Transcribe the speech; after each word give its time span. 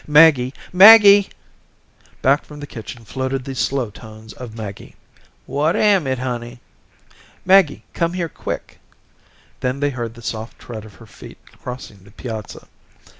Maggie. 0.07 0.51
Maggie." 0.73 1.29
Back 2.23 2.43
from 2.43 2.59
the 2.59 2.65
kitchen 2.65 3.05
floated 3.05 3.45
the 3.45 3.53
slow 3.53 3.91
tones 3.91 4.33
of 4.33 4.55
Maggie. 4.57 4.95
"What 5.45 5.75
am 5.75 6.07
it, 6.07 6.17
honey?" 6.17 6.59
"Maggie, 7.45 7.83
come 7.93 8.13
here, 8.13 8.27
quick." 8.27 8.79
Then 9.59 9.79
they 9.79 9.91
heard 9.91 10.15
the 10.15 10.23
soft 10.23 10.57
tread 10.57 10.85
of 10.85 10.95
her 10.95 11.05
feet 11.05 11.37
crossing 11.59 11.99
the 12.03 12.09
piazza. 12.09 12.67